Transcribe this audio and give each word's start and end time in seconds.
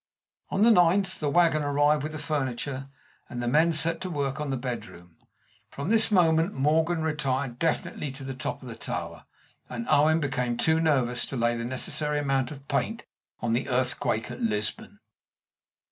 On 0.49 0.63
the 0.63 0.71
ninth 0.71 1.19
the 1.19 1.29
wagon 1.29 1.61
arrived 1.61 2.01
with 2.01 2.13
the 2.13 2.17
furniture, 2.17 2.89
and 3.29 3.39
the 3.39 3.47
men 3.47 3.71
set 3.71 4.01
to 4.01 4.09
work 4.09 4.41
on 4.41 4.49
the 4.49 4.57
bedroom. 4.57 5.15
From 5.69 5.89
this 5.91 6.09
moment 6.09 6.55
Morgan 6.55 7.03
retired 7.03 7.59
definitely 7.59 8.09
to 8.13 8.23
the 8.23 8.33
top 8.33 8.63
of 8.63 8.67
the 8.67 8.75
tower, 8.75 9.27
and 9.69 9.85
Owen 9.87 10.19
became 10.19 10.57
too 10.57 10.79
nervous 10.79 11.23
to 11.27 11.37
lay 11.37 11.55
the 11.55 11.65
necessary 11.65 12.17
amount 12.17 12.49
of 12.49 12.67
paint 12.67 13.03
on 13.41 13.53
the 13.53 13.69
Earthquake 13.69 14.31
at 14.31 14.41
Lisbon. 14.41 14.99